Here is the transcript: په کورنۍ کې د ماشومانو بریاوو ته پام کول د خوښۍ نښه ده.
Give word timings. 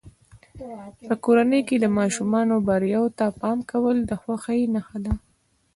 په 1.07 1.13
کورنۍ 1.25 1.61
کې 1.67 1.75
د 1.79 1.85
ماشومانو 1.99 2.55
بریاوو 2.67 3.15
ته 3.17 3.25
پام 3.41 3.57
کول 3.71 3.97
د 4.09 4.11
خوښۍ 4.21 4.61
نښه 4.75 4.97
ده. 5.05 5.13